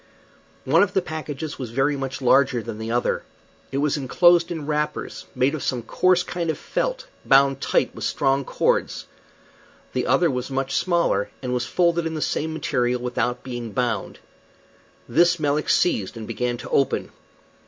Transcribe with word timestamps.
One 0.65 0.81
of 0.81 0.93
the 0.93 1.01
packages 1.03 1.59
was 1.59 1.69
very 1.69 1.95
much 1.95 2.23
larger 2.23 2.63
than 2.63 2.79
the 2.79 2.89
other. 2.89 3.21
It 3.71 3.77
was 3.77 3.97
enclosed 3.97 4.49
in 4.49 4.65
wrappers 4.65 5.27
made 5.35 5.53
of 5.53 5.61
some 5.61 5.83
coarse 5.83 6.23
kind 6.23 6.49
of 6.49 6.57
felt, 6.57 7.05
bound 7.23 7.61
tight 7.61 7.93
with 7.93 8.03
strong 8.03 8.43
cords. 8.43 9.05
The 9.93 10.07
other 10.07 10.31
was 10.31 10.49
much 10.49 10.75
smaller, 10.75 11.29
and, 11.43 11.53
was 11.53 11.67
folded 11.67 12.07
in 12.07 12.15
the 12.15 12.19
same 12.19 12.51
material 12.51 12.99
without 12.99 13.43
being 13.43 13.73
bound. 13.73 14.17
This 15.07 15.39
Melick 15.39 15.69
seized 15.69 16.17
and 16.17 16.25
began 16.27 16.57
to 16.57 16.69
open. 16.71 17.11